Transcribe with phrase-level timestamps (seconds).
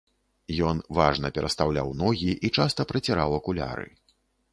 [0.69, 3.87] Ён важна перастаўляў ногі і часта праціраў акуляры.